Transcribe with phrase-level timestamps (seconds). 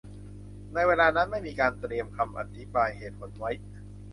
[0.73, 3.51] ในเวลานั้นไม่มีการเตรียมคำอธิบายเหตุผลไว้